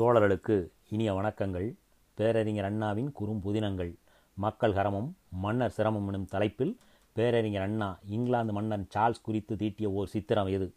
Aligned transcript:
தோழர்களுக்கு 0.00 0.70
இனிய 0.88 1.14
வணக்கங்கள். 1.14 1.74
பேரறிஞர் 2.14 2.64
அண்ணாவின் 2.64 3.12
குறும்புதினங்கள் 3.20 3.90
மக்கள் 4.34 4.72
கரமும் 4.72 5.12
மன்னர் 5.30 5.70
சிரமம் 5.70 6.06
எனும் 6.08 6.26
தலைப்பில் 6.26 6.78
பேரறிஞர் 7.12 7.62
அண்ணா 7.62 7.98
இங்கிலாந்து 8.06 8.52
மன்னன் 8.52 8.88
சார்ல்ஸ் 8.94 9.22
குறித்து 9.22 9.56
தீட்டிய 9.56 9.90
ஓர் 9.90 10.06
சித்திரம் 10.06 10.46
எது? 10.46 10.74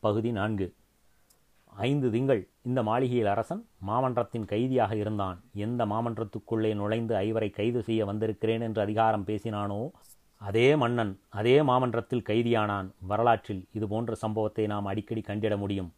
பகுதி 0.00 0.32
நான்கு. 0.32 0.74
ஐந்து 1.66 2.10
திங்கள். 2.10 2.48
இந்த 2.62 2.82
மாளிகையில் 2.82 3.26
அரசன் 3.26 3.68
மாமன்றத்தின் 3.86 4.44
கைதியாக 4.44 4.96
இருந்தான். 4.96 5.40
எந்த 5.54 5.86
மாமன்றத்துக்குள்ளே 5.86 6.74
நுழைந்து 6.74 7.16
ஐவரை 7.16 7.50
கைது 7.50 7.82
செய்ய 7.82 8.04
வந்திருக்கிறேன் 8.04 8.60
என்று 8.60 8.82
அதிகாரம் 8.82 9.26
பேசினானோ 9.26 9.90
அதே 10.38 10.76
மன்னன் 10.76 11.20
அதே 11.28 11.62
மாமன்றத்தில் 11.62 12.26
கைதியானான். 12.28 12.90
வரலாற்றில் 13.00 13.68
இது 13.72 13.88
போன்ற 13.88 14.14
சம்பவத்தை 14.14 14.66
நாம் 14.66 14.84
அடிக்கடி 14.84 15.20
கண்டிட 15.20 15.56
முடியும். 15.56 15.92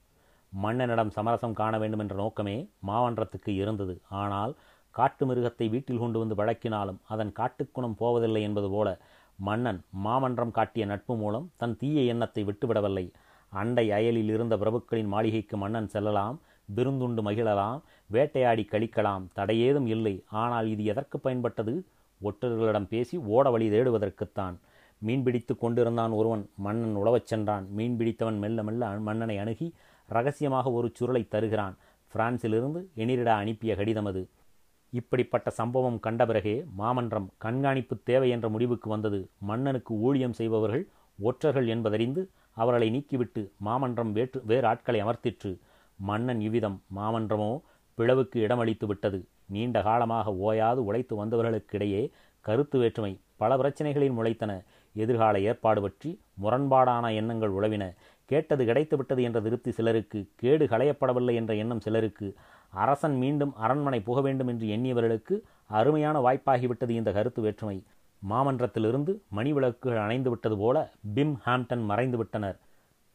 மன்னனிடம் 0.53 1.15
சமரசம் 1.17 1.59
காண 1.61 1.79
வேண்டும் 1.79 1.99
என்ற 1.99 2.15
நோக்கமே 2.15 2.57
மாமன்றத்துக்கு 2.87 3.53
இருந்தது. 3.55 3.95
ஆனால் 4.09 4.53
காட்டு 4.95 5.27
மிருகத்தை 5.27 5.67
வீட்டில் 5.71 6.01
கொண்டு 6.01 6.19
வந்து 6.19 6.35
வழக்கினாலும் 6.35 6.99
அதன் 7.09 7.33
காட்டுக்குணம் 7.33 7.99
போவதில்லை 7.99 8.43
என்பது 8.43 8.69
போல 8.71 8.89
மன்னன் 9.39 9.81
மாமன்றம் 9.91 10.51
காட்டிய 10.51 10.85
நட்பு 10.87 11.15
மூலம் 11.17 11.47
தன் 11.57 11.77
தீய 11.77 12.01
எண்ணத்தை 12.13 12.43
விட்டுவிடவில்லை. 12.45 13.07
அண்டை 13.53 13.87
அயலில் 13.91 14.29
இருந்த 14.29 14.55
பிரபுக்களின் 14.57 15.13
மாளிகைக்கு 15.15 15.57
மன்னன் 15.57 15.89
செல்லலாம் 15.89 16.37
விருந்துண்டு 16.69 17.23
மகிழலாம் 17.23 17.81
வேட்டையாடி 18.11 18.65
கழிக்கலாம் 18.71 19.25
தடையேதும் 19.39 19.89
இல்லை. 19.95 20.15
ஆனால் 20.43 20.67
இது 20.69 20.85
எதற்கு 20.85 21.19
பயன்பட்டது? 21.25 21.75
ஒற்றர்களிடம் 22.21 22.89
பேசி 22.89 23.17
ஓட 23.35 23.51
வழி 23.51 23.67
தேடுவதற்குத்தான். 23.71 24.57
மீன் 25.03 25.23
பிடித்து 25.23 25.55
கொண்டிருந்தான் 25.57 26.13
ஒருவன். 26.13 26.45
மன்னன் 26.57 26.97
உழவச் 26.97 27.31
சென்றான். 27.31 27.65
மீன் 27.71 27.97
பிடித்தவன் 28.01 28.39
மெல்ல 28.39 28.63
மெல்ல 28.63 28.91
மன்னனை 29.09 29.37
அணுகி 29.39 29.69
ரகசியமாக 30.17 30.73
ஒரு 30.79 30.89
சுருளை 30.99 31.23
தருகிறான். 31.29 31.75
பிரான்சிலிருந்து 32.13 32.81
எனிரிடா 33.03 33.35
அனுப்பிய 33.43 33.73
கடிதம் 33.77 34.09
அது. 34.11 34.23
இப்படிப்பட்ட 34.93 35.49
சம்பவம் 35.59 35.99
கண்ட 36.07 36.23
பிறகே 36.27 36.57
மாமன்றம் 36.81 37.29
கண்காணிப்பு 37.45 37.95
தேவை 38.09 38.29
என்ற 38.31 38.47
முடிவுக்கு 38.49 38.89
வந்தது. 38.91 39.21
மன்னனுக்கு 39.51 39.93
ஊழியம் 40.07 40.39
செய்பவர்கள் 40.41 40.85
ஒற்றர்கள் 41.19 41.69
என்பதறிந்து 41.75 42.23
அவர்களை 42.57 42.89
நீக்கிவிட்டு 42.97 43.43
மாமன்றம் 43.69 44.11
வேற்று 44.13 44.39
வேறு 44.51 44.67
ஆட்களை 44.67 44.99
அமர்த்திற்று. 45.03 45.53
மன்னன் 45.99 46.41
இவ்விதம் 46.41 46.79
மாமன்றமோ 46.97 47.53
பிளவுக்கு 47.99 48.39
இடமளித்து 48.47 48.87
விட்டது. 48.87 49.19
நீண்ட 49.55 49.79
காலமாக 49.83 50.35
ஓயாது 50.47 50.81
உழைத்து 50.85 51.15
வந்தவர்களுக்கிடையே 51.21 52.03
கருத்து 52.45 52.77
வேற்றுமை 52.79 53.13
பல 53.37 53.57
பிரச்சனைகளில் 53.57 54.17
முளைத்தன. 54.19 54.53
எதிர்கால 54.97 55.35
ஏற்பாடு 55.49 55.81
பற்றி 55.81 56.11
முரண்பாடான 56.43 57.07
எண்ணங்கள் 57.21 57.57
உழவின. 57.59 57.85
கேட்டது 58.33 58.65
கிடைத்துவிட்டது 58.65 59.23
என்ற 59.23 59.39
திருப்தி 59.47 59.71
சிலருக்கு 59.71 60.21
கேடு 60.37 60.65
களையப்படவில்லை 60.67 61.35
என்ற 61.35 61.53
எண்ணம் 61.55 61.85
சிலருக்கு 61.87 62.29
அரசன் 62.83 63.17
மீண்டும் 63.17 63.53
அரண்மனை 63.57 63.99
புக 64.01 64.19
வேண்டும் 64.21 64.51
என்று 64.53 64.67
எண்ணியவர்களுக்கு 64.77 65.35
அருமையான 65.79 66.17
வாய்ப்பாகிவிட்டது 66.27 66.93
இந்த 66.99 67.11
கருத்து 67.13 67.41
வேற்றுமை. 67.43 67.77
மாமன்றத்திலிருந்து 68.23 69.13
மணிவிளக்குகள் 69.37 70.03
அணைந்து 70.03 70.31
விட்டது 70.31 70.57
போல 70.57 70.77
பிம் 71.15 71.35
ஹாம்டன் 71.47 71.85
மறைந்து 71.85 72.17
விட்டனர். 72.17 72.59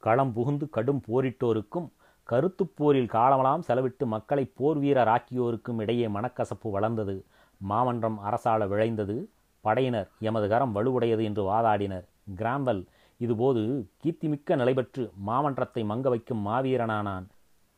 களம் 0.04 0.34
புகுந்து 0.34 0.66
கடும் 0.70 1.02
போரிட்டோருக்கும் 1.08 1.88
கருத்துப் 2.30 2.76
போரில் 2.76 3.14
காலமெல்லாம் 3.16 3.64
செலவிட்டு 3.68 4.06
மக்களை 4.06 4.44
போர் 4.58 4.80
வீரராக்கியோருக்கும் 4.80 5.80
இடையே 5.80 6.08
மனக்கசப்பு 6.08 6.72
வளர்ந்தது. 6.76 7.16
மாமன்றம் 7.62 8.18
அரசாள 8.30 8.68
விளைந்தது 8.68 9.16
படையினர் 9.62 10.10
எமது 10.20 10.48
கரம் 10.48 10.76
வலுவுடையது 10.76 11.24
என்று 11.30 11.44
வாதாடினர். 11.52 12.06
கிராம்வெல் 12.36 12.84
இதுபோது 13.20 13.62
கீர்த்திமிக்க 14.02 14.58
நிலைபெற்று 14.62 15.04
மாமன்றத்தை 15.28 15.84
மங்க 15.92 16.08
வைக்கும் 16.14 16.44
மாவீரனானான். 16.48 17.26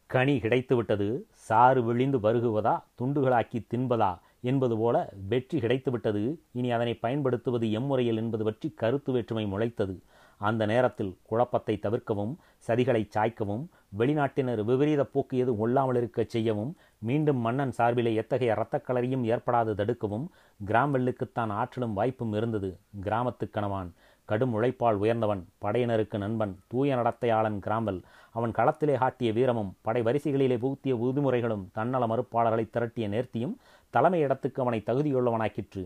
கனி 0.10 0.36
கிடைத்துவிட்டது 0.44 1.08
சாறு 1.48 1.82
விழிந்து 1.88 2.20
வருகுவதா 2.26 2.76
துண்டுகளாக்கி 3.00 3.60
தின்பதா 3.74 4.12
என்பது 4.50 4.76
போல 4.82 4.96
வெற்றி 5.32 5.58
கிடைத்துவிட்டது 5.64 6.22
இனி 6.58 6.70
அதனை 6.76 6.94
பயன்படுத்துவது 7.06 7.66
எம்முறையில் 7.80 8.20
என்பது 8.22 8.44
பற்றி 8.48 8.68
கருத்து 8.82 9.12
வேற்றுமை 9.16 9.46
முளைத்தது. 9.54 9.96
அந்த 10.42 10.64
நேரத்தில் 10.72 11.12
குழப்பத்தை 11.30 11.76
தவிர்க்கவும் 11.86 12.34
சதிகளை 12.68 13.02
சாய்க்கவும் 13.16 13.64
வெளிநாட்டினர் 14.00 14.62
விபரீத 14.70 15.02
போக்கு 15.14 15.36
எதுவும் 15.44 15.60
கொள்ளாமல் 15.62 15.98
இருக்கச் 16.02 16.34
செய்யவும் 16.36 16.72
மீண்டும் 17.08 17.40
மன்னன் 17.46 17.74
சார்பிலே 17.78 18.12
எத்தகைய 18.22 18.56
இரத்தக்களரியும் 18.56 19.26
ஏற்படாது 19.34 19.74
தடுக்கவும் 19.82 20.26
கிராம்வெல்லுக்குத்தான் 20.60 21.52
ஆற்றலும் 21.60 21.98
வாய்ப்பும் 22.00 22.34
இருந்தது. 22.40 22.70
கிராமத்து 23.08 23.48
கணவான் 23.58 23.92
கடும் 24.30 24.54
உழைப்பால் 24.58 25.00
உயர்ந்தவன் 25.04 25.42
படையினருக்கு 25.64 26.18
நண்பன் 26.24 26.54
தூய 26.72 26.96
நடத்தையாளன் 27.00 27.60
கிராம்பல். 27.66 28.00
அவன் 28.36 28.54
களத்திலே 28.58 28.96
காட்டிய 29.02 29.30
வீரமும் 29.38 29.72
படை 29.86 30.02
வரிசைகளிலே 30.08 30.58
புகுத்திய 30.64 30.94
உறுதிமுறைகளும் 31.04 31.64
தன்னல 31.78 32.08
மறுப்பாளர்களை 32.12 32.66
திரட்டிய 32.76 33.06
நேர்த்தியும் 33.14 33.56
தலைமை 33.94 34.20
இடத்துக்கு 34.26 34.62
அவனை 34.64 34.80
தகுதியுள்ளவனாக்கிற்று. 34.90 35.84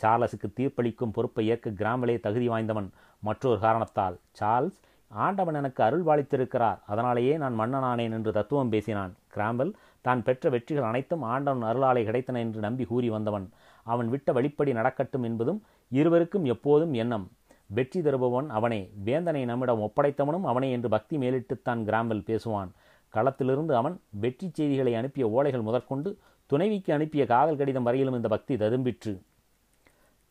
சார்லஸுக்கு 0.00 0.48
தீர்ப்பளிக்கும் 0.58 1.14
பொறுப்பை 1.16 1.44
ஏற்க 1.52 1.76
கிராமலே 1.80 2.16
தகுதி 2.26 2.48
வாய்ந்தவன். 2.52 2.88
மற்றொரு 3.22 3.58
காரணத்தால் 3.66 4.16
சார்ல்ஸ் 4.40 4.78
ஆண்டவன் 5.10 5.58
எனக்கு 5.58 5.80
அருள்வாளித்திருக்கிறார் 5.86 6.80
அதனாலேயே 6.92 7.34
நான் 7.42 7.58
மன்னனானேன் 7.60 8.14
என்று 8.16 8.30
தத்துவம் 8.38 8.72
பேசினான். 8.74 9.12
கிராம்பல் 9.34 9.70
தான் 10.06 10.24
பெற்ற 10.26 10.50
வெற்றிகள் 10.54 10.88
அனைத்தும் 10.88 11.22
ஆண்டவன் 11.34 11.68
அருளாலே 11.68 12.02
கிடைத்தன 12.08 12.40
என்று 12.46 12.60
நம்பி 12.66 12.84
கூறி 12.90 13.08
வந்தவன். 13.14 13.46
அவன் 13.86 14.08
விட்ட 14.14 14.28
வழிப்படி 14.32 14.72
நடக்கட்டும் 14.78 15.26
என்பதும் 15.28 15.60
இருவருக்கும் 15.98 16.46
எப்போதும் 16.54 16.92
எண்ணம். 17.02 17.26
வெற்றி 17.70 18.00
தருபவன் 18.00 18.48
அவனே. 18.48 18.90
வேந்தனை 19.04 19.44
நம்மிடம் 19.44 19.80
ஒப்படைத்தவனும் 19.80 20.42
அவனே 20.42 20.70
என்று 20.70 20.88
பக்தி 20.88 21.16
மேலிட்டுத்தான் 21.16 21.84
கிராம்பல் 21.84 22.26
பேசுவான். 22.26 22.70
களத்திலிருந்து 23.14 23.76
அவன் 23.76 24.00
வெற்றி 24.10 24.50
செய்திகளை 24.52 24.94
அனுப்பிய 24.94 25.26
ஓலைகள் 25.28 25.62
முதற்கொண்டு 25.62 26.10
துணைவிக்கு 26.46 26.92
அனுப்பிய 26.92 27.26
காதல் 27.26 27.56
கடிதம் 27.56 27.82
வரையிலும் 27.82 28.14
இந்த 28.14 28.28
பக்தி 28.28 28.54
ததும்பிற்று. 28.54 29.12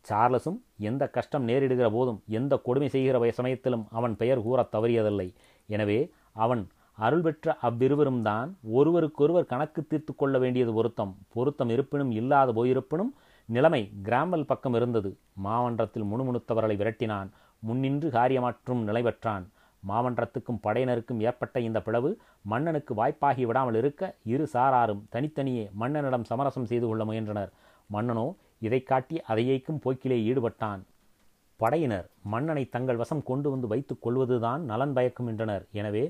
சார்லஸும் 0.05 0.59
எந்த 0.77 1.07
கஷ்டம் 1.07 1.47
நேரிடுகிற 1.47 1.91
போதும் 1.91 2.21
எந்த 2.27 2.53
கொடுமை 2.57 2.89
செய்கிற 2.89 3.31
சமயத்திலும் 3.31 3.85
அவன் 3.91 4.15
பெயர் 4.15 4.41
கூறத் 4.41 4.71
தவறியதில்லை. 4.75 5.27
எனவே 5.69 5.99
அவன் 6.33 6.67
அருள் 6.97 7.21
பெற்ற 7.21 7.57
அவ்விருவரும் 7.61 8.21
தான் 8.21 8.57
ஒருவருக்கொருவர் 8.71 9.45
கணக்கு 9.45 9.81
தீர்த்து 9.87 10.15
கொள்ள 10.15 10.37
வேண்டியது 10.37 10.73
பொருத்தம். 10.73 11.17
பொருத்தம் 11.33 11.69
இருப்பினும் 11.69 12.11
இல்லாத 12.11 12.51
போயிருப்பினும் 12.51 13.13
நிலைமை 13.49 13.81
கிராம்பல் 14.03 14.49
பக்கம் 14.51 14.75
இருந்தது. 14.79 15.09
மாமன்றத்தில் 15.45 16.09
முணுமுணுத்தவர்களை 16.11 16.75
விரட்டினான். 16.81 17.29
முன்னின்று 17.63 18.07
காரியமாற்றும் 18.09 18.81
நிலை 18.83 19.01
பெற்றான். 19.03 19.45
மாமன்றத்துக்கும் 19.83 20.61
படையினருக்கும் 20.65 21.21
ஏற்பட்ட 21.27 21.59
இந்த 21.59 21.79
பிளவு 21.81 22.09
மன்னனுக்கு 22.51 22.93
வாய்ப்பாகி 22.95 23.43
விடாமல் 23.45 23.77
இருக்க 23.81 24.15
இரு 24.33 24.45
சாராரும் 24.53 25.03
தனித்தனியே 25.09 25.65
மன்னனிடம் 25.81 26.27
சமரசம் 26.31 26.69
செய்து 26.71 26.87
கொள்ள 26.87 27.03
முயன்றனர். 27.05 27.51
மன்னனோ 27.89 28.27
இதை 28.67 28.79
காட்டி 28.83 29.15
அதையேக்கும் 29.31 29.81
போக்கிலே 29.85 30.17
ஈடுபட்டான். 30.29 30.81
படையினர் 31.59 32.07
மன்னனை 32.33 32.63
தங்கள் 32.75 33.01
வசம் 33.01 33.23
கொண்டு 33.23 33.47
வந்து 33.49 33.67
வைத்துக் 33.67 34.03
கொள்வதுதான் 34.05 34.61
நலன் 34.71 34.93
பயக்கும் 34.93 35.27
என்றனர். 35.27 35.65
எனவே 35.79 36.05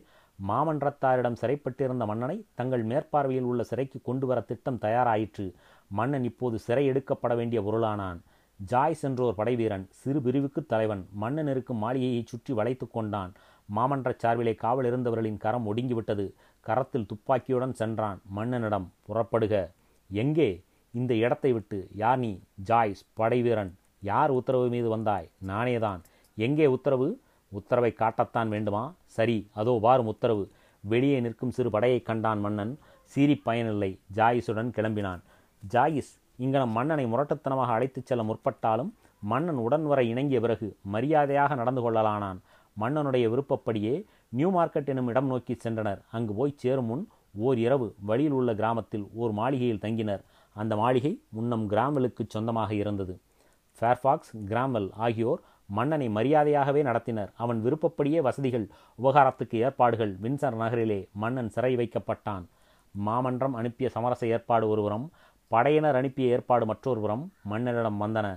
மாமன்றத்தாரிடம் 0.47 1.39
சிறைப்பட்டிருந்த 1.41 2.05
மன்னனை 2.05 2.45
தங்கள் 2.53 2.85
மேற்பார்வையில் 2.85 3.41
உள்ள 3.41 3.63
சிறைக்கு 3.63 3.99
கொண்டு 4.03 4.27
வர 4.27 4.41
திட்டம் 4.41 4.79
தயாராயிற்று. 4.81 5.53
மன்னன் 5.87 6.23
இப்போது 6.23 6.59
சிறை 6.59 6.85
எடுக்கப்பட 6.85 7.35
வேண்டிய 7.35 7.61
பொருளானான். 7.61 8.21
ஜாய்ஸ் 8.65 9.05
என்றோர் 9.05 9.35
படைவீரன் 9.35 9.87
சிறு 9.89 10.21
பிரிவுக்கு 10.21 10.65
தலைவன் 10.65 11.07
மன்னன் 11.11 11.47
இருக்கும் 11.47 11.77
மாளிகையை 11.77 12.23
சுற்றி 12.25 12.53
வளைத்து 12.53 12.87
கொண்டான். 12.87 13.33
மாமன்ற 13.75 14.15
சார்பிலே 14.17 14.55
காவல் 14.55 14.85
இருந்தவர்களின் 14.85 15.37
கரம் 15.37 15.75
ஒடுங்கிவிட்டது. 15.75 16.33
கரத்தில் 16.61 17.05
துப்பாக்கியுடன் 17.05 17.73
சென்றான். 17.73 18.21
மன்னனிடம் 18.35 18.87
புறப்படுக. 19.07 19.71
எங்கே? 20.09 20.61
இந்த 20.91 21.13
இடத்தை 21.13 21.53
விட்டு. 21.53 21.87
யார் 21.95 22.19
நீ? 22.19 22.39
ஜாய்ஸ் 22.55 23.05
படைவீரன். 23.13 23.75
யார் 24.01 24.29
உத்தரவு 24.29 24.67
மீது 24.67 24.89
வந்தாய்? 24.89 25.29
நானேதான். 25.47 26.01
எங்கே 26.35 26.65
உத்தரவு? 26.65 27.21
உத்தரவை 27.59 27.91
காட்டத்தான் 28.01 28.49
வேண்டுமா? 28.55 28.83
சரி 29.17 29.37
அதோ 29.61 29.73
வாரும் 29.85 30.11
உத்தரவு. 30.13 30.45
வெளியே 30.83 31.19
நிற்கும் 31.25 31.53
சிறு 31.57 31.69
படையை 31.75 31.99
கண்டான் 32.09 32.41
மன்னன். 32.45 32.73
சீறி 33.11 33.35
பயனில்லை. 33.47 33.91
ஜாயிஸுடன் 34.15 34.71
கிளம்பினான். 34.77 35.21
ஜாயிஸ் 35.73 36.11
இங்கனம் 36.43 36.75
மன்னனை 36.77 37.05
முரட்டுத்தனமாக 37.05 37.73
அழைத்துச் 37.77 38.09
செல்ல 38.09 38.23
முற்பட்டாலும் 38.23 38.91
மன்னன் 39.31 39.59
உடன் 39.65 39.85
வர 39.91 39.99
இணங்கிய 40.03 40.39
பிறகு 40.45 40.67
மரியாதையாக 40.93 41.55
நடந்து 41.55 41.81
கொள்ளலானான். 41.81 42.39
மன்னனுடைய 42.81 43.25
விருப்பப்படியே 43.33 43.95
நியூ 44.37 44.49
மார்க்கெட் 44.57 44.89
எனும் 44.93 45.09
இடம் 45.11 45.27
நோக்கி 45.27 45.53
சென்றனர். 45.63 45.99
அங்கு 46.11 46.33
போய் 46.33 46.59
சேரும் 46.63 46.85
முன் 46.85 47.03
ஓர் 47.45 47.57
இரவு 47.57 47.87
வழியில் 48.09 48.35
உள்ள 48.39 48.51
கிராமத்தில் 48.59 49.05
ஓர் 49.13 49.31
மாளிகையில் 49.31 49.83
தங்கினர். 49.85 50.23
அந்த 50.55 50.73
மாளிகை 50.75 51.13
முன்னம் 51.29 51.65
கிராம்பலுக்கு 51.69 52.23
சொந்தமாக 52.27 52.71
இருந்தது. 52.73 53.15
ஃபேர்ஃபாக்ஸ் 53.79 54.31
கிராம்பல் 54.45 54.89
ஆகியோர் 55.05 55.41
மன்னனை 55.77 56.07
மரியாதையாகவே 56.17 56.81
நடத்தினர். 56.89 57.31
அவன் 57.43 57.59
விருப்பப்படியே 57.65 58.21
வசதிகள் 58.27 58.65
உபகாரத்துக்கு 58.99 59.57
ஏற்பாடுகள். 59.65 60.13
வின்சர் 60.23 60.59
நகரிலே 60.63 60.99
மன்னன் 61.23 61.53
சிறை 61.55 61.73
வைக்கப்பட்டான். 61.81 62.45
மாமன்றம் 62.95 63.57
அனுப்பிய 63.59 63.89
சமரச 63.95 64.21
ஏற்பாடு 64.35 64.65
ஒருபுறம் 64.73 65.05
படையினர் 65.51 65.99
அனுப்பிய 66.01 66.35
ஏற்பாடு 66.35 66.65
மற்றொருபுறம் 66.65 67.23
மன்னனிடம் 67.51 68.01
வந்தன. 68.03 68.27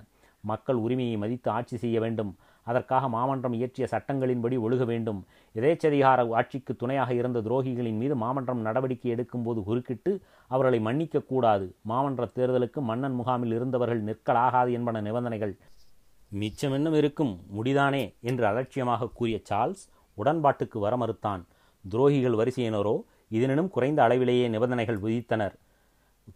மக்கள் 0.45 0.79
உரிமையை 0.87 1.17
மதித்து 1.23 1.49
ஆட்சி 1.51 1.77
செய்ய 1.85 1.97
வேண்டும். 2.05 2.33
அதற்காக 2.67 3.09
மாமன்றம் 3.15 3.55
இயற்றிய 3.59 3.87
சட்டங்களின்படி 3.91 4.57
ஒழுக 4.67 4.85
வேண்டும். 4.91 5.21
எதேச்சதிகார 5.55 6.21
ஆட்சிக்கு 6.39 6.73
துணையாக 6.77 7.11
இருந்த 7.15 7.39
துரோகிகளின் 7.41 7.99
மீது 8.03 8.15
மாமன்றம் 8.17 8.65
நடவடிக்கை 8.67 9.11
எடுக்கும்போது 9.15 9.61
குறுக்கிட்டு 9.69 10.13
அவர்களை 10.55 10.79
மன்னிக்கக்கூடாது 10.89 11.67
மாமன்ற 11.91 12.25
தேர்தலுக்கு 12.39 12.83
மன்னன் 12.91 13.17
முகாமில் 13.21 13.55
இருந்தவர்கள் 13.59 14.03
நிற்கலாகாது 14.09 14.73
என்பன 14.79 15.03
நிபந்தனைகள். 15.09 15.55
மிச்சமென்னும் 16.41 16.97
இருக்கும் 17.01 17.35
முடிதானே 17.57 18.05
என்று 18.31 18.45
அலட்சியமாக 18.47 19.11
கூறிய 19.19 19.37
சார்ல்ஸ் 19.51 19.85
உடன்பாட்டுக்கு 20.19 20.79
வர 20.85 20.95
மறுத்தான் 21.03 21.43
துரோகிகள் 21.85 22.39
வரிசையினரோ 22.41 22.97
இதனினும் 23.37 23.71
குறைந்த 23.75 24.01
அளவிலேயே 24.07 24.47
நிபந்தனைகள் 24.55 25.01
விதித்தனர். 25.05 25.55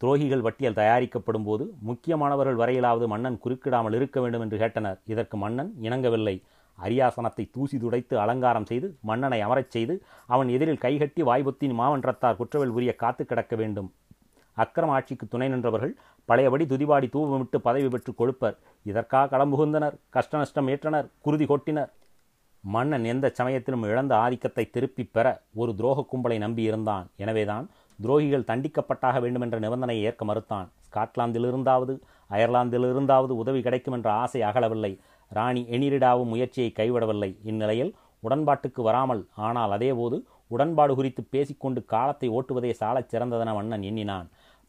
துரோகிகள் 0.01 0.43
பட்டியல் 0.45 0.77
தயாரிக்கப்படும் 0.79 1.45
போது 1.47 1.63
முக்கியமானவர்கள் 1.89 2.59
வரையிலாவது 2.61 3.05
மன்னன் 3.13 3.39
குறுக்கிடாமல் 3.43 3.95
இருக்க 3.97 4.17
வேண்டும் 4.23 4.43
என்று 4.45 4.57
கேட்டனர். 4.63 4.99
இதற்கு 5.13 5.37
மன்னன் 5.43 5.71
இணங்கவில்லை. 5.87 6.35
அரியாசனத்தை 6.77 7.43
தூசி 7.55 7.77
துடைத்து 7.79 8.15
அலங்காரம் 8.23 8.67
செய்து 8.69 8.87
மன்னனை 9.09 9.39
அமரச் 9.47 9.73
செய்து 9.75 9.95
அவன் 10.33 10.51
எதிரில் 10.55 10.83
கைகட்டி 10.85 11.23
வாய்புத்தின் 11.29 11.77
மாமன்றத்தார் 11.79 12.39
குற்றவில் 12.41 12.73
உரிய 12.77 12.93
காத்து 13.03 13.25
கிடக்க 13.25 13.55
வேண்டும். 13.61 13.89
அக்கிரம 14.63 14.93
ஆட்சிக்கு 14.97 15.25
துணை 15.27 15.47
நின்றவர்கள் 15.53 15.93
பழையபடி 16.29 16.65
துதிபாடி 16.71 17.07
தூவமிட்டு 17.13 17.57
பதவி 17.67 17.89
பெற்று 17.93 18.11
கொடுப்பர் 18.19 18.57
இதற்காக 18.85 19.29
களம்புகுந்தனர் 19.33 19.95
கஷ்ட 20.15 20.39
நஷ்டம் 20.41 20.69
ஏற்றனர் 20.73 21.07
குருதி 21.25 21.45
கொட்டினர். 21.45 21.91
மன்னன் 22.63 23.05
எந்த 23.11 23.25
சமயத்திலும் 23.37 23.85
இழந்த 23.91 24.13
ஆதிக்கத்தை 24.23 24.63
திருப்பிப் 24.73 25.13
பெற 25.15 25.27
ஒரு 25.61 25.71
துரோக 25.79 26.05
கும்பலை 26.11 26.37
நம்பியிருந்தான் 26.43 27.05
எனவேதான் 27.23 27.65
துரோகிகள் 27.99 28.49
தண்டிக்கப்பட்டாக 28.49 29.15
வேண்டுமென்ற 29.23 29.57
நிபந்தனையை 29.65 30.03
ஏற்க 30.09 30.25
மறுத்தான். 30.25 30.67
ஸ்காட்லாந்திலிருந்தாவது 30.87 31.93
அயர்லாந்திலிருந்தாவது 32.29 33.33
உதவி 33.41 33.61
கிடைக்கும் 33.67 33.95
என்ற 33.97 34.09
ஆசை 34.23 34.41
அகலவில்லை. 34.49 34.91
ராணி 35.31 35.61
எனிரிடாவும் 35.75 36.31
முயற்சியை 36.33 36.71
கைவிடவில்லை. 36.79 37.31
இந்நிலையில் 37.49 37.91
உடன்பாட்டுக்கு 38.23 38.81
வராமல் 38.87 39.21
ஆனால் 39.47 39.73
அதேபோது 39.77 40.17
உடன்பாடு 40.55 40.93
குறித்து 40.95 41.21
பேசிக்கொண்டு 41.33 41.79
காலத்தை 41.93 42.27
ஓட்டுவதே 42.37 42.71
சாலச் 42.81 43.11
சிறந்ததென 43.11 43.51
மன்னன் 43.57 43.85
எண்ணினான். 43.89 44.27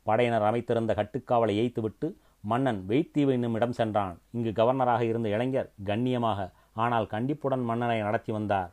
படையினர் 0.08 0.46
அமைத்திருந்த 0.48 0.92
கட்டுக்காவலை 0.98 1.54
ஏய்த்துவிட்டு 1.62 2.08
மன்னன் 2.50 2.80
வெய்த்தீவு 2.90 3.32
என்னும் 3.36 3.54
இடம் 3.54 3.76
சென்றான். 3.78 4.14
இங்கு 4.36 4.52
கவர்னராக 4.60 5.02
இருந்த 5.10 5.28
இளைஞர் 5.28 5.68
கண்ணியமாக 5.90 6.48
ஆனால் 6.84 7.06
கண்டிப்புடன் 7.14 7.64
மன்னனை 7.70 7.98
நடத்தி 8.00 8.32
வந்தார். 8.32 8.70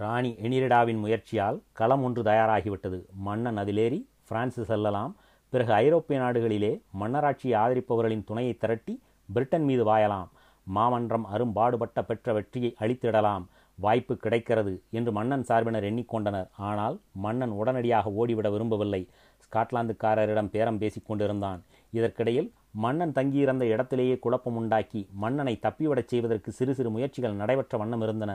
ராணி 0.00 0.30
எனிரிடாவின் 0.46 1.02
முயற்சியால் 1.04 1.58
களம் 1.78 2.02
ஒன்று 2.06 2.22
தயாராகிவிட்டது. 2.22 2.98
மன்னன் 3.26 3.58
அதிலேறி 3.62 3.98
பிரான்சு 4.30 4.62
செல்லலாம். 4.70 5.12
பிறகு 5.52 5.72
ஐரோப்பிய 5.82 6.16
நாடுகளிலே 6.20 6.72
மன்னராட்சியை 7.00 7.56
ஆதரிப்பவர்களின் 7.64 8.24
துணையை 8.24 8.54
திரட்டி 8.62 8.94
பிரிட்டன் 9.34 9.66
மீது 9.68 9.84
வாயலாம். 9.84 10.30
மாமன்றம் 10.66 11.26
அரும்பாடுபட்ட 11.34 11.98
பெற்ற 12.02 12.32
வெற்றியை 12.38 12.70
அளித்திடலாம் 12.82 13.44
வாய்ப்பு 13.78 14.14
கிடைக்கிறது 14.24 14.72
என்று 14.98 15.10
மன்னன் 15.12 15.44
சார்பினர் 15.48 15.86
எண்ணிக்கொண்டனர். 15.90 16.48
ஆனால் 16.68 16.96
மன்னன் 17.24 17.52
உடனடியாக 17.60 18.12
ஓடிவிட 18.20 18.50
விரும்பவில்லை. 18.54 19.02
ஸ்காட்லாந்துக்காரரிடம் 19.46 20.52
பேரம் 20.54 20.78
பேசிக் 20.78 21.06
கொண்டிருந்தான். 21.06 21.60
இதற்கிடையில் 21.90 22.48
மன்னன் 22.84 23.12
தங்கியிருந்த 23.12 23.64
இடத்திலேயே 23.66 24.18
குழப்பம் 24.18 24.56
உண்டாக்கி 24.56 25.08
மன்னனை 25.12 25.54
தப்பிவிடச் 25.62 26.10
செய்வதற்கு 26.12 26.52
சிறு 26.52 26.74
சிறு 26.74 26.90
முயற்சிகள் 26.90 27.40
நடைபெற்ற 27.42 27.78
வண்ணம் 27.78 28.00
இருந்தன. 28.00 28.32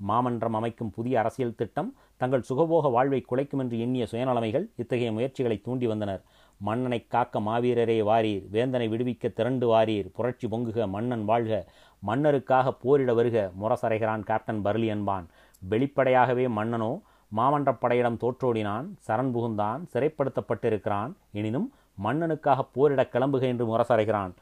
மாமன்றம் 0.00 0.56
அமைக்கும் 0.58 0.90
புதிய 0.90 1.14
அரசியல் 1.18 1.54
திட்டம் 1.54 1.88
தங்கள் 2.16 2.44
சுகபோக 2.48 2.90
வாழ்வை 2.90 3.20
குலைக்கும் 3.30 3.58
என்று 3.58 3.76
எண்ணிய 3.80 4.06
சுயநலமைகள் 4.10 4.66
இத்தகைய 4.76 5.12
முயற்சிகளை 5.12 5.56
தூண்டி 5.60 5.86
வந்தனர். 5.86 6.22
மன்னனை 6.60 7.06
காக்க 7.06 7.40
மாவீரரே 7.40 8.02
வாரீர் 8.02 8.44
வேந்தனை 8.52 8.86
விடுவிக்க 8.88 9.32
திரண்டு 9.32 9.66
வாரீர் 9.66 10.12
புரட்சி 10.12 10.46
பொங்குக 10.48 10.86
மன்னன் 10.88 11.24
வாழ்க 11.24 11.66
மன்னருக்காக 12.06 12.74
போரிட 12.82 13.12
வருக 13.14 13.52
முரசரைகிறான் 13.62 14.24
கேப்டன் 14.30 14.62
பர்லி 14.64 14.86
என்பான். 14.86 15.26
வெளிப்படையாகவே 15.62 16.46
மன்னனோ 16.48 16.92
மாமன்றப் 17.36 17.80
படையிடம் 17.80 18.16
தோற்றோடினான் 18.16 18.86
சரண் 19.06 19.32
புகுந்தான் 19.34 19.80
சிறைப்படுத்தப்பட்டிருக்கிறான் 19.92 21.12
எனினும் 21.32 21.72
மன்னனுக்காக 22.04 22.60
போரிட 22.72 23.02
கிளம்புக 23.02 23.40
என்று 23.40 23.64
முரசறைகிறான். 23.66 24.32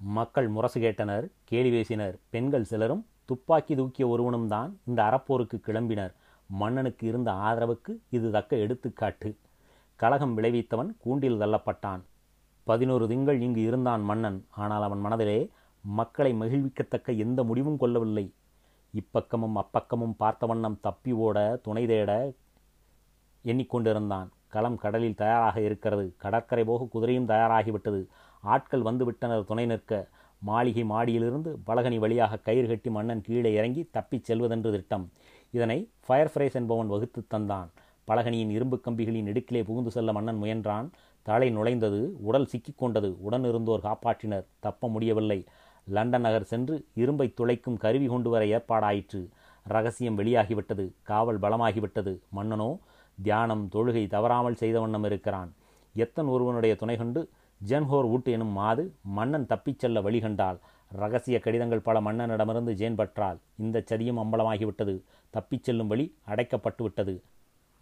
மக்கள் 0.00 0.48
முரசு 0.48 0.80
கேட்டனர் 0.80 1.26
கேலி 1.44 1.70
பேசினர் 1.70 2.16
பெண்கள் 2.30 2.64
சிலரும் 2.64 3.06
துப்பாக்கி 3.24 3.74
தூக்கிய 3.74 4.08
ஒருவனும் 4.08 4.48
தான் 4.48 4.78
இந்த 4.84 5.02
அறப்போருக்கு 5.02 5.58
கிளம்பினர். 5.66 6.12
மன்னனுக்கு 6.48 7.06
இருந்த 7.06 7.30
ஆதரவுக்கு 7.32 7.92
இது 8.10 8.30
தக்க 8.30 8.56
எடுத்துக்காட்டு. 8.56 9.36
கலகம் 9.96 10.38
விளைவித்தவன் 10.38 10.90
கூண்டில் 10.98 11.40
தள்ளப்பட்டான். 11.40 12.02
பதினோரு 12.64 13.08
திங்கள் 13.08 13.40
இங்கு 13.40 13.62
இருந்தான் 13.62 14.02
மன்னன் 14.02 14.44
ஆனால் 14.50 14.82
அவன் 14.82 15.00
மனதிலே 15.00 15.50
மக்களை 15.84 16.32
மகிழ்விக்கத்தக்க 16.34 17.16
எந்த 17.16 17.44
முடிவும் 17.44 17.76
கொள்ளவில்லை. 17.76 18.32
இப்பக்கமும் 18.94 19.56
அப்பக்கமும் 19.56 20.14
பார்த்த 20.16 20.46
வண்ணம் 20.46 20.78
தப்பி 20.80 21.12
ஓட 21.12 21.58
துணை 21.62 21.86
தேட 21.86 22.32
எண்ணிக்கொண்டிருந்தான். 23.44 24.28
களம் 24.48 24.76
கடலில் 24.76 25.14
தயாராக 25.14 25.60
இருக்கிறது. 25.60 26.14
கடற்கரை 26.16 26.64
போக 26.64 26.86
குதிரையும் 26.94 27.28
தயாராகிவிட்டது. 27.28 28.06
ஆட்கள் 28.40 28.82
வந்துவிட்டனர் 28.82 29.44
துணை 29.44 29.66
நிற்க. 29.66 30.08
மாளிகை 30.38 30.84
மாடியிலிருந்து 30.84 31.56
பலகனி 31.66 31.98
வழியாக 31.98 32.36
கயிறு 32.36 32.68
கட்டி 32.68 32.90
மன்னன் 32.90 33.20
கீழே 33.20 33.52
இறங்கி 33.52 33.88
தப்பிச் 33.92 34.24
செல்வதென்று 34.24 34.70
திட்டம். 34.70 35.10
இதனை 35.50 35.90
ஃபயர் 36.06 36.30
ஃப்ரைஸ் 36.34 36.54
என்பவன் 36.54 36.86
வகுத்து 36.86 37.26
தந்தான். 37.34 37.68
பலகனியின் 38.08 38.50
இரும்பு 38.50 38.80
கம்பிகளின் 38.86 39.26
இடுக்கிலே 39.26 39.64
புகுந்து 39.64 39.90
செல்ல 39.90 40.12
மன்னன் 40.12 40.42
முயன்றான். 40.42 40.90
தலை 41.22 41.56
நுழைந்தது 41.56 42.10
உடல் 42.20 42.48
சிக்கிக்கொண்டது 42.56 43.16
உடனிருந்தோர் 43.30 43.80
காப்பாற்றினர். 43.80 44.46
தப்ப 44.58 44.88
முடியவில்லை. 44.88 45.44
லண்டன் 45.88 46.20
நகர் 46.20 46.44
சென்று 46.44 46.84
இரும்பை 46.94 47.34
துளைக்கும் 47.36 47.76
கருவி 47.76 48.06
கொண்டு 48.06 48.30
வர 48.30 48.44
ஏற்பாடாயிற்று. 48.44 49.28
ரகசியம் 49.62 50.18
வெளியாகிவிட்டது. 50.18 50.92
காவல் 51.02 51.40
பலமாகிவிட்டது. 51.40 52.18
மன்னனோ 52.36 52.78
தியானம் 53.22 53.68
தொழுகை 53.72 54.06
தவறாமல் 54.06 54.54
செய்த 54.54 54.80
வண்ணம் 54.80 55.04
இருக்கிறான். 55.04 55.54
எத்தன் 55.94 56.26
ஒருவனுடைய 56.26 56.76
துணை 56.76 56.96
கொண்டு 56.96 57.28
ஜென்ஹோர் 57.66 58.08
வூட் 58.10 58.26
எனும் 58.26 58.54
மாது 58.60 58.94
மன்னன் 59.02 59.46
தப்பிச் 59.46 59.78
செல்ல 59.78 60.00
வழிகண்டாள் 60.00 60.58
ரகசிய 60.92 61.38
கடிதங்கள் 61.40 61.80
பல 61.80 62.00
மன்னனிடமிருந்து 62.00 62.72
ஜேன் 62.72 62.96
பற்றாள். 62.96 63.38
இந்த 63.56 63.84
சதியும் 63.90 64.20
அம்பலமாகிவிட்டது. 64.24 65.00
தப்பிச் 65.30 65.64
செல்லும் 65.64 65.86
வழி 65.86 66.16
அடைக்கப்பட்டு 66.28 66.82
விட்டது 66.82 67.22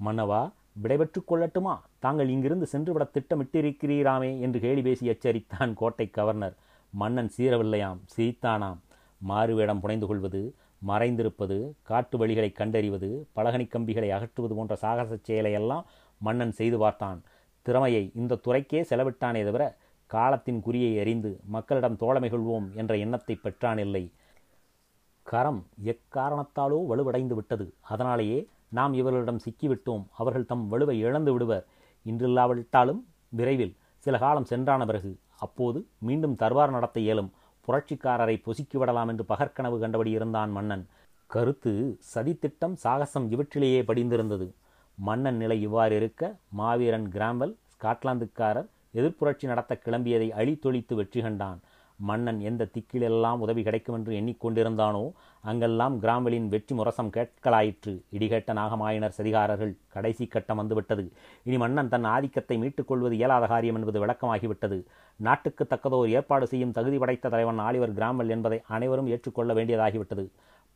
மன்னவா 0.04 0.52
விடைபெற்றுக் 0.72 1.32
கொள்ளட்டுமா? 1.32 1.78
தாங்கள் 1.98 2.28
இங்கிருந்து 2.28 2.66
சென்றுவிட 2.66 3.10
திட்டமிட்டிருக்கிறீராமே 3.14 4.40
என்று 4.40 4.60
கேலி 4.60 4.82
பேசி 4.82 5.08
எச்சரித்தான் 5.08 5.74
கோட்டை 5.74 6.10
கவர்னர். 6.10 6.54
மன்னன் 7.00 7.30
சீரவில்லையாம். 7.36 8.00
சிரித்தானாம் 8.14 8.80
மாறுவேடம் 9.20 9.80
புனைந்து 9.80 10.06
கொள்வது 10.06 10.42
மறைந்திருப்பது 10.86 11.56
காட்டு 11.82 12.16
வழிகளை 12.20 12.50
கண்டறிவது 12.52 13.10
பலகனி 13.36 13.66
கம்பிகளை 13.68 14.08
அகற்றுவது 14.10 14.54
போன்ற 14.54 14.74
சாகச 14.76 15.18
செயலையெல்லாம் 15.28 15.84
மன்னன் 16.20 16.54
செய்து 16.58 16.78
பார்த்தான். 16.78 17.18
திறமையை 17.66 18.02
இந்த 18.14 18.40
துறைக்கே 18.46 18.80
செலவிட்டானே 18.90 19.42
தவிர 19.44 19.64
காலத்தின் 20.06 20.62
குறியை 20.66 20.92
அறிந்து 21.00 21.30
மக்களிடம் 21.54 21.96
தோழமை 21.96 22.28
கொள்வோம் 22.30 22.66
என்ற 22.74 22.92
எண்ணத்தை 22.96 23.34
பெற்றானில்லை. 23.34 24.04
கரம் 25.26 25.60
எக்காரணத்தாலோ 25.92 26.78
வலுவடைந்து 26.90 27.34
விட்டது. 27.34 27.66
அதனாலேயே 27.92 28.38
நாம் 28.78 28.92
இவர்களிடம் 29.00 29.44
சிக்கிவிட்டோம். 29.46 30.04
அவர்கள் 30.16 30.50
தம் 30.52 30.64
வலுவை 30.72 30.96
இழந்து 31.06 31.32
விடுவர். 31.32 31.64
இன்றில்லாவிட்டாலும் 32.06 33.00
விரைவில் 33.28 33.74
சில 34.04 34.18
காலம் 34.18 34.44
சென்றான 34.44 34.84
பிறகு 34.84 35.10
அப்போது 35.46 35.78
மீண்டும் 36.06 36.38
தர்பார் 36.42 36.74
நடத்த 36.76 36.98
இயலும். 37.06 37.30
புரட்சிக்காரரை 37.66 38.36
பொசுக்கிவிடலாம் 38.46 39.10
என்று 39.12 39.24
பகற்கனவு 39.28 39.76
கண்டபடி 39.82 40.10
இருந்தான் 40.18 40.50
மன்னன். 40.56 40.84
கருத்து 41.30 41.72
சதித்திட்டம் 42.12 42.74
சாகசம் 42.84 43.26
இவற்றிலேயே 43.34 43.80
படிந்திருந்தது. 43.90 44.46
மன்னன் 44.98 45.38
நிலை 45.42 45.58
இவ்வாறு 45.66 45.94
இருக்க 46.00 46.22
மாவீரன் 46.60 47.06
கிராம்பல் 47.14 47.54
ஸ்காட்லாந்துக்காரர் 47.74 48.68
எதிர்ப்புரட்சி 48.98 49.46
நடத்த 49.50 49.72
கிளம்பியதை 49.84 50.28
அழித்தொழித்து 50.40 50.94
வெற்றி 50.94 51.20
கண்டான். 51.20 51.60
மன்னன் 52.08 52.40
எந்த 52.48 52.68
திக்கிலெல்லாம் 52.74 53.42
உதவி 53.44 53.62
கிடைக்கும் 53.66 53.96
என்று 53.98 54.12
எண்ணிக்கொண்டிருந்தானோ 54.20 55.02
அங்கெல்லாம் 55.44 55.94
கிராம்பலின் 56.02 56.48
வெற்றி 56.52 56.74
முரசம் 56.78 57.10
கேட்கலாயிற்று. 57.16 57.92
இடிகேட்ட 58.16 58.50
நாகமாயினர் 58.60 59.16
சதிகாரர்கள் 59.18 59.72
கடைசி 59.94 60.26
கட்டம் 60.26 60.60
வந்துவிட்டது. 60.60 61.04
இனி 61.48 61.56
மன்னன் 61.56 61.92
தன் 61.94 62.08
ஆதிக்கத்தை 62.14 62.56
மீட்டுக் 62.58 62.90
கொள்வது 62.90 63.16
இயலாத 63.20 63.46
காரியம் 63.46 63.78
என்பது 63.80 64.00
விளக்கமாகிவிட்டது. 64.04 64.78
நாட்டுக்கு 65.20 65.64
தக்கதோர் 65.64 66.12
ஏற்பாடு 66.18 66.46
செய்யும் 66.46 66.76
தகுதி 66.78 66.98
படைத்த 66.98 67.32
தலைவன் 67.34 67.62
ஆலிவர் 67.68 67.96
கிராம்பல் 67.98 68.32
என்பதை 68.36 68.60
அனைவரும் 68.76 69.10
ஏற்றுக்கொள்ள 69.14 69.52
வேண்டியதாகிவிட்டது. 69.54 70.26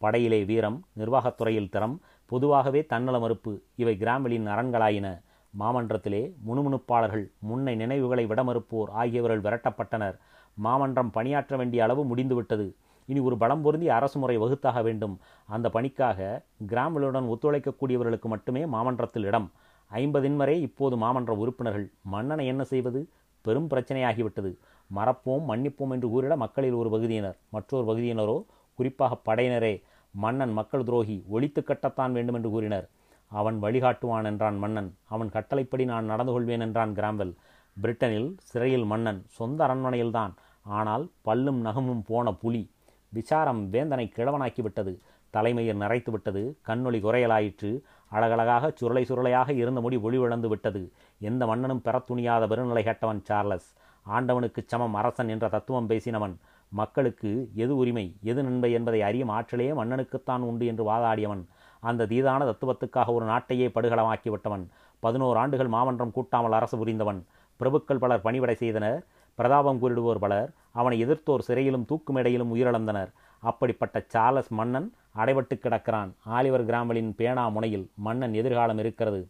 படையிலே 0.00 0.40
வீரம் 0.45 0.78
நிர்வாகத்துறையில் 1.00 1.73
திறம் 1.75 1.97
பொதுவாகவே 2.30 2.80
தன்னல 2.92 3.16
மறுப்பு 3.18 3.52
இவை 3.83 3.97
கிராம்பலின் 3.97 4.47
அரண்களாயின. 4.54 5.09
மாமன்றத்திலே 5.54 6.23
முணுமுணுப்பாளர்கள் 6.47 7.26
முன்னை 7.49 7.75
நினைவுகளை 7.83 8.25
விட 8.26 8.40
மறுப்போர் 8.45 8.90
ஆகியவர்கள் 9.02 9.45
விரட்டப்பட்டனர். 9.47 10.16
மாமன்றம் 10.57 11.11
பணியாற்ற 11.11 11.57
வேண்டிய 11.57 11.83
அளவு 11.83 12.05
முடிந்துவிட்டது. 12.05 12.67
இனி 13.09 13.21
ஒரு 13.21 13.37
பலம் 13.37 13.63
பொருந்தி 13.63 13.89
அரசு 13.89 14.19
முறை 14.19 14.37
வகுத்தாக 14.39 14.83
வேண்டும். 14.83 15.15
அந்த 15.49 15.67
பணிக்காக 15.69 16.45
கிராமங்களுடன் 16.67 17.27
ஒத்துழைக்கக்கூடியவர்களுக்கு 17.33 18.29
மட்டுமே 18.35 18.67
மாமன்றத்தில் 18.67 19.25
இடம். 19.25 19.49
ஐம்பதின் 19.91 20.37
வரை 20.37 20.57
இப்போது 20.61 20.97
மாமன்ற 20.97 21.33
உறுப்பினர்கள். 21.37 21.87
மன்னனை 22.03 22.47
என்ன 22.47 22.65
செய்வது? 22.65 23.01
பெரும் 23.45 23.69
பிரச்சனையாகிவிட்டது. 23.71 24.51
மறப்போம் 24.91 25.45
மன்னிப்போம் 25.51 25.93
என்று 25.95 26.09
கூறிட 26.09 26.37
மக்களில் 26.37 26.73
ஒரு 26.73 26.91
பகுதியினர். 26.91 27.37
மற்றொரு 27.51 27.85
பகுதியினரோ 27.91 28.37
குறிப்பாக 28.79 29.19
படையினரே 29.29 29.75
மன்னன் 30.15 30.53
மக்கள் 30.53 30.85
துரோகி 30.85 31.17
ஒழித்து 31.29 31.61
கட்டத்தான் 31.61 32.13
வேண்டும் 32.13 32.35
என்று 32.35 32.51
கூறினர். 32.51 32.87
அவன் 33.33 33.57
வழிகாட்டுவான் 33.63 34.25
என்றான் 34.25 34.59
மன்னன். 34.59 34.91
அவன் 35.09 35.31
கட்டளைப்படி 35.31 35.85
நான் 35.85 36.05
நடந்து 36.05 36.33
கொள்வேன் 36.33 36.61
என்றான் 36.61 36.93
கிராம்வெல். 36.93 37.35
பிரிட்டனில் 37.77 38.29
சிறையில் 38.51 38.85
மன்னன். 38.85 39.21
சொந்த 39.39 39.61
அரண்மனையில்தான். 39.67 40.35
ஆனால் 40.67 41.11
பல்லும் 41.25 41.61
நகமும் 41.61 42.03
போன 42.07 42.33
புலி. 42.33 42.71
விசாரம் 43.09 43.73
வேந்தனை 43.73 44.07
கிழவனாக்கிவிட்டது. 44.17 44.93
தலைமையில் 45.31 45.81
நரைத்து 45.81 46.11
விட்டது 46.11 46.59
கண்ணொளி 46.69 46.99
குறையலாயிற்று. 47.03 47.71
அழகழகாக 48.09 48.73
சுருளை 48.81 49.03
சுருளையாக 49.03 49.53
இருந்த 49.53 49.81
முடி 49.81 49.97
ஒளிவிழந்து 49.97 50.49
விட்டது 50.49 50.93
எந்த 51.19 51.47
மன்னனும் 51.47 51.83
பெற 51.83 52.05
துணியாத 52.11 52.47
பெருநிலை 52.47 52.83
கேட்டவன் 52.83 53.23
சார்லஸ். 53.23 53.69
ஆண்டவனுக்கு 54.03 54.63
சமம் 54.67 54.95
அரசன் 54.95 55.29
என்ற 55.29 55.49
தத்துவம் 55.49 55.89
பேசினவன். 55.89 56.35
மக்களுக்கு 56.69 57.49
எது 57.55 57.77
உரிமை 57.77 58.17
எது 58.23 58.43
நன்மை 58.43 58.73
என்பதை 58.73 59.03
அறியும் 59.03 59.29
ஆற்றலே 59.29 59.73
மன்னனுக்குத்தான் 59.73 60.39
உண்டு 60.39 60.67
என்று 60.67 60.85
வாதாடியவன். 60.91 61.45
அந்த 61.81 62.07
தீதான 62.07 62.45
தத்துவத்துக்காக 62.45 63.13
ஒரு 63.13 63.27
நாட்டையே 63.27 63.67
படுகளமாக்கிவிட்டவன் 63.75 64.65
பதினோரு 65.01 65.39
ஆண்டுகள் 65.39 65.69
மாமன்றம் 65.69 66.11
கூட்டாமல் 66.11 66.53
அரசு 66.53 66.77
புரிந்தவன். 66.77 67.25
பிரபுக்கள் 67.61 67.99
பலர் 67.99 68.21
பணிவிடை 68.21 68.55
செய்தனர். 68.55 69.05
பிரதாபம் 69.38 69.81
கூறிடுவோர் 69.83 70.23
பலர் 70.25 70.50
அவனை 70.73 70.97
எதிர்த்தோர் 71.05 71.47
சிறையிலும் 71.49 71.87
தூக்குமேடையிலும் 71.90 72.52
உயிரிழந்தனர். 72.55 73.11
அப்படிப்பட்ட 73.43 73.97
சார்லஸ் 74.09 74.52
மன்னன் 74.59 74.88
அடைபட்டு 75.16 75.55
கிடக்கிறான். 75.59 76.11
ஆலிவர் 76.37 76.64
கிராமலின் 76.64 77.14
பேனா 77.14 77.49
முனையில் 77.49 77.87
மன்னன் 78.07 78.35
எதிர்காலம் 78.35 78.78
இருக்கிறது. 78.78 79.21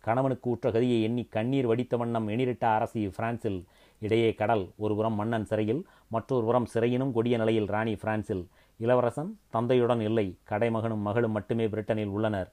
கணவனுக்கு 0.00 0.46
ஊற்ற 0.50 0.68
கதியை 0.68 0.98
எண்ணி 1.02 1.24
கண்ணீர் 1.24 1.66
வடித்த 1.66 1.96
வண்ணம் 1.96 2.28
எணிரிட்ட 2.28 2.64
அரசி 2.76 3.02
பிரான்சில். 3.16 3.60
இடையே 4.00 4.34
கடல் 4.34 4.64
ஒருபுறம் 4.76 5.14
மன்னன் 5.14 5.48
சிறையில் 5.50 5.82
மற்றொரு 6.08 6.44
புறம் 6.44 6.68
சிறையினும் 6.74 7.12
கொடிய 7.12 7.36
நிலையில் 7.36 7.70
ராணி 7.74 7.94
பிரான்சில். 7.96 8.44
இளவரசன் 8.78 9.30
தந்தையுடன் 9.52 10.00
இல்லை 10.00 10.26
கடைமகனும் 10.50 11.06
மகளும் 11.08 11.30
மட்டுமே 11.30 11.66
பிரிட்டனில் 11.66 12.14
உள்ளனர். 12.16 12.50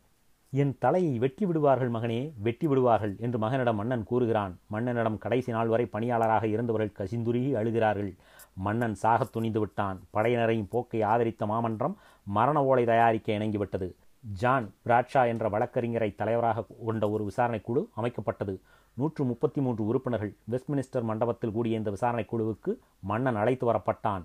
என் 0.53 0.75
தலையை 0.79 1.19
வெட்டி 1.19 1.45
விடுவார்கள் 1.45 1.91
மகனே 1.91 2.33
வெட்டி 2.37 2.67
விடுவார்கள் 2.67 3.15
என்று 3.19 3.37
மகனிடம் 3.39 3.75
மன்னன் 3.75 4.03
கூறுகிறான். 4.03 4.59
மன்னனிடம் 4.71 5.17
கடைசி 5.17 5.51
நாள் 5.51 5.67
வரை 5.67 5.85
பணியாளராக 5.85 6.47
இருந்தவர்கள் 6.47 7.07
கசிந்துருகி 7.07 7.55
அழுகிறார்கள். 7.55 8.17
மன்னன் 8.53 8.97
சாகத் 9.03 9.31
துணிந்து 9.31 9.59
விட்டான். 9.59 10.01
படையினரையும் 10.13 10.69
போக்கை 10.69 11.01
ஆதரித்த 11.01 11.45
மாமன்றம் 11.45 11.97
மரண 12.23 12.65
ஓலை 12.65 12.85
தயாரிக்க 12.85 13.33
இணங்கிவிட்டது. 13.33 13.93
ஜான் 14.33 14.73
பிராட்ஷா 14.85 15.27
என்ற 15.27 15.49
வழக்கறிஞரை 15.49 16.15
தலைவராக 16.15 16.65
கொண்ட 16.85 17.09
ஒரு 17.09 17.23
விசாரணை 17.23 17.61
குழு 17.61 17.89
அமைக்கப்பட்டது. 18.01 18.59
நூற்று 18.93 19.23
முப்பத்தி 19.23 19.61
மூன்று 19.61 19.85
உறுப்பினர்கள் 19.85 20.35
வெஸ்ட்மினிஸ்டர் 20.51 21.01
மண்டபத்தில் 21.01 21.51
கூடிய 21.51 21.77
இந்த 21.77 21.89
விசாரணை 21.89 22.25
குழுவுக்கு 22.31 22.77
மன்னன் 22.99 23.35
அழைத்து 23.35 23.71
வரப்பட்டான். 23.71 24.23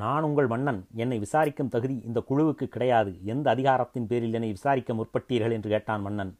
நான் 0.00 0.26
உங்கள் 0.26 0.48
மன்னன். 0.52 0.78
என்னை 1.02 1.16
விசாரிக்கும் 1.24 1.70
தகுதி 1.74 1.96
இந்த 2.08 2.20
குழுவுக்கு 2.28 2.66
கிடையாது. 2.68 3.10
எந்த 3.32 3.46
அதிகாரத்தின் 3.50 4.08
பேரில் 4.10 4.36
என்னை 4.38 4.48
விசாரிக்க 4.48 4.94
முற்பட்டீர்கள் 4.94 5.54
என்று 5.56 5.68
கேட்டான் 5.74 6.02
மன்னன். 6.06 6.32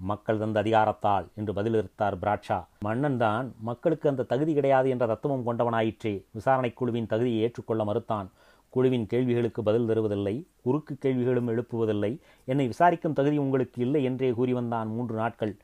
மக்கள் 0.00 0.40
தந்த 0.42 0.56
அதிகாரத்தால் 0.62 1.26
என்று 1.38 1.52
பதிலளித்தார் 1.56 2.16
பிராட்ஷா 2.22 2.58
மன்னன் 2.86 3.18
தான் 3.24 3.46
மக்களுக்கு 3.68 4.06
அந்த 4.08 4.26
தகுதி 4.32 4.52
கிடையாது 4.58 4.88
என்ற 4.94 5.04
தத்துவம் 5.06 5.44
கொண்டவனாயிற்றே. 5.48 6.14
விசாரணை 6.38 6.70
குழுவின் 6.72 7.10
தகுதியை 7.12 7.40
ஏற்றுக்கொள்ள 7.46 7.84
மறுத்தான். 7.90 8.28
குழுவின் 8.72 9.06
கேள்விகளுக்கு 9.12 9.60
பதில் 9.62 9.88
தருவதில்லை 9.90 10.36
குறுக்கு 10.62 10.94
கேள்விகளும் 11.04 11.50
எழுப்புவதில்லை. 11.52 12.12
என்னை 12.44 12.66
விசாரிக்கும் 12.66 13.18
தகுதி 13.20 13.38
உங்களுக்கு 13.38 13.78
இல்லை 13.86 14.02
என்றே 14.04 14.30
கூறி 14.40 14.52
வந்தான் 14.52 14.88
மூன்று 14.96 15.16
நாட்கள். 15.16 15.54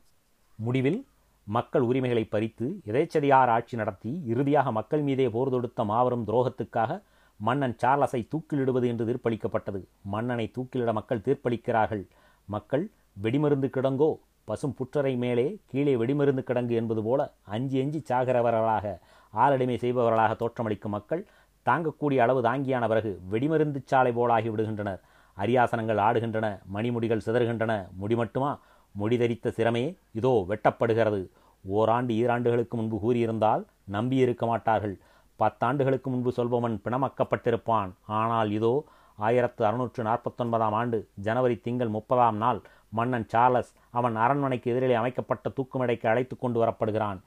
முடிவில் 0.58 1.00
மக்கள் 1.46 1.84
உரிமைகளை 1.90 2.24
பறித்து 2.24 2.68
எதேச்சதியார் 2.90 3.50
ஆட்சி 3.56 3.74
நடத்தி 3.76 4.12
இறுதியாக 4.32 4.72
மக்கள் 4.72 5.04
மீதே 5.08 5.26
போர் 5.34 5.52
தொடுத்த 5.54 5.84
மாபெரும் 5.84 6.24
துரோகத்துக்காக 6.28 6.92
மன்னன் 7.36 7.76
சார்லஸை 7.84 8.28
தூக்கிலிடுவது 8.28 8.86
என்று 8.86 9.04
தீர்ப்பளிக்கப்பட்டது. 9.06 9.80
மன்னனை 10.02 10.52
தூக்கிலிட 10.58 10.92
மக்கள் 10.92 11.24
தீர்ப்பளிக்கிறார்கள். 11.24 12.04
மக்கள் 12.48 12.90
வெடிமருந்து 13.22 13.68
கிடங்கோ 13.70 14.10
பசும் 14.44 14.74
புற்றரை 14.78 15.16
மேலே 15.16 15.58
கீழே 15.66 15.96
வெடிமருந்து 15.96 16.42
கிடங்கு 16.50 16.70
என்பது 16.70 17.02
போல 17.02 17.20
அஞ்சி 17.42 17.80
அஞ்சி 17.80 18.02
சாகிறவர்களாக 18.08 18.98
ஆளடிமை 19.34 19.76
செய்பவர்களாக 19.76 20.36
தோற்றமளிக்கும் 20.42 20.94
மக்கள் 20.96 21.26
தாங்கக்கூடிய 21.66 22.16
அளவு 22.16 22.42
தாங்கியான 22.42 22.88
பிறகு 22.88 23.20
வெடிமருந்து 23.30 23.80
சாலை 23.84 24.12
போலாகி 24.16 24.50
விடுகின்றனர். 24.50 25.00
அரியாசனங்கள் 25.36 26.00
ஆடுகின்றன 26.00 26.58
மணிமுடிகள் 26.74 27.24
சிதறுகின்றன. 27.26 27.72
முடி 27.92 28.14
மட்டுமா? 28.14 28.58
முடிதரித்த 28.98 29.52
சிரமே 29.56 29.96
இதோ 30.12 30.44
வெட்டப்படுகிறது. 30.48 31.28
ஓராண்டு 31.64 32.14
ஈராண்டுகளுக்கு 32.14 32.76
முன்பு 32.78 32.96
கூறியிருந்தால் 32.96 33.64
நம்பியிருக்க 33.92 34.46
மாட்டார்கள். 34.46 34.98
பத்தாண்டுகளுக்கு 35.42 36.08
முன்பு 36.14 36.30
சொல்பவன் 36.38 36.76
பிணமக்கப்பட்டிருப்பான். 36.84 37.90
ஆனால் 38.20 38.50
இதோ 38.58 38.74
ஆயிரத்து 39.18 39.62
அறுநூற்று 39.68 40.02
நாற்பத்தொன்பதாம் 40.08 40.74
ஆண்டு 40.80 40.98
ஜனவரி 41.26 41.56
திங்கள் 41.66 41.94
முப்பதாம் 41.96 42.38
நாள் 42.44 42.60
மன்னன் 42.98 43.28
சார்லஸ் 43.32 43.70
அவன் 43.98 44.16
அரண்மனைக்கு 44.24 44.66
எதிரிலே 44.72 44.96
அமைக்கப்பட்ட 45.00 45.46
தூக்குமடைக்கு 45.56 46.06
அழைத்து 46.10 46.34
கொண்டு 46.42 46.58
வரப்படுகிறான். 46.62 47.18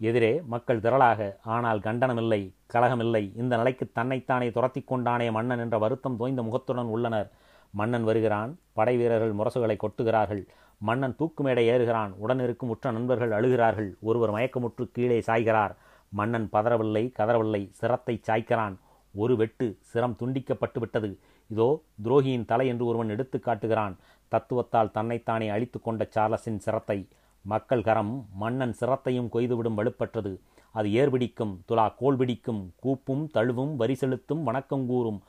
எதிரே 0.00 0.30
மக்கள் 0.52 0.82
திரளாக 0.84 1.20
ஆனால் 1.54 1.80
கண்டனமில்லை 1.86 2.40
கலகமில்லை 2.74 3.22
இந்த 3.40 3.52
நிலைக்கு 3.60 3.84
தன்னைத்தானே 3.98 4.48
துரத்தி 4.56 4.80
கொண்டானே 4.90 5.26
மன்னன் 5.36 5.62
என்ற 5.64 5.76
வருத்தம் 5.84 6.18
தோய்ந்த 6.20 6.42
முகத்துடன் 6.48 6.92
உள்ளனர். 6.94 7.28
மன்னன் 7.74 8.06
வருகிறான் 8.08 8.50
படை 8.78 8.94
வீரர்கள் 9.00 9.38
முரசுகளை 9.38 9.76
கொட்டுகிறார்கள். 9.82 10.42
மன்னன் 10.88 11.16
தூக்குமேடை 11.20 11.64
ஏறுகிறான் 11.74 12.12
உடனிருக்கும் 12.22 12.72
உற்ற 12.74 12.92
நண்பர்கள் 12.96 13.34
அழுகிறார்கள். 13.38 13.90
ஒருவர் 14.08 14.34
மயக்கமுற்று 14.36 14.84
கீழே 14.96 15.18
சாய்கிறார். 15.28 15.74
மன்னன் 16.18 16.48
பதறவில்லை 16.54 17.04
கதறவில்லை 17.18 17.62
சிரத்தை 17.80 18.14
சாய்க்கிறான். 18.28 18.76
ஒரு 19.14 19.34
வெட்டு 19.40 19.66
சிரம் 19.90 20.16
துண்டிக்கப்பட்டு 20.20 20.78
விட்டது 20.82 21.10
இதோ 21.50 21.68
துரோகியின் 22.04 22.46
தலை 22.50 22.66
என்று 22.72 22.84
ஒருவன் 22.90 23.12
எடுத்து 23.14 23.38
காட்டுகிறான். 23.38 23.94
தத்துவத்தால் 24.32 24.94
தன்னைத்தானே 24.96 25.48
அழித்து 25.54 25.78
கொண்ட 25.80 26.02
சார்லஸின் 26.14 26.62
சிரத்தை. 26.66 26.98
மக்கள் 27.44 27.84
கரம் 27.88 28.14
மன்னன் 28.42 28.74
சிரத்தையும் 28.80 29.30
கொய்துவிடும் 29.34 29.78
வலுப்பற்றது. 29.78 30.32
அது 30.74 30.88
ஏர்பிடிக்கும் 31.00 31.54
துலா 31.68 31.86
கோல் 32.00 32.18
பிடிக்கும் 32.20 32.60
கூப்பும் 32.84 33.24
தழுவும் 33.36 33.72
வரி 33.80 33.94
செலுத்தும் 34.02 34.42
வணக்கம் 34.48 34.86
கூறும். 34.90 35.20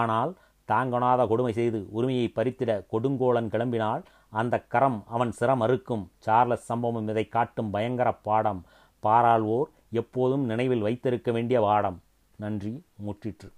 ஆனால் 0.00 0.32
தாங்கொணாத 0.68 1.20
கொடுமை 1.30 1.52
செய்து 1.58 1.78
உரிமையை 1.96 2.26
பறித்திட 2.34 2.70
கொடுங்கோலன் 2.92 3.52
கிளம்பினால் 3.54 4.02
அந்த 4.40 4.54
கரம் 4.72 4.98
அவன் 5.14 5.32
சிரம் 5.38 5.62
அறுக்கும். 5.66 6.04
சார்லஸ் 6.26 6.68
சம்பவம் 6.70 7.08
இதை 7.12 7.24
காட்டும் 7.36 7.72
பயங்கர 7.76 8.10
பாடம். 8.28 8.60
பாராள்வோர் 9.02 9.70
எப்போதும் 9.90 10.44
நினைவில் 10.44 10.80
வைத்திருக்க 10.80 11.32
வேண்டிய 11.32 11.62
வாடம். 11.62 11.98
நன்றி 12.36 12.82
முற்றிற்று. 13.06 13.52